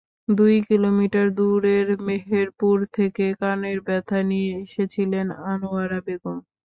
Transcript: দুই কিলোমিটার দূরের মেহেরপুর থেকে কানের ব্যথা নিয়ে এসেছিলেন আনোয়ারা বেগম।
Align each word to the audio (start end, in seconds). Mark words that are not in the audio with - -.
দুই 0.31 0.55
কিলোমিটার 0.67 1.27
দূরের 1.37 1.87
মেহেরপুর 2.07 2.77
থেকে 2.93 3.25
কানের 3.39 3.77
ব্যথা 3.87 4.19
নিয়ে 4.29 4.51
এসেছিলেন 4.63 5.25
আনোয়ারা 5.51 5.99
বেগম। 6.05 6.37